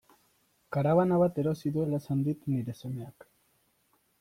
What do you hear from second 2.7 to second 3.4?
semeak.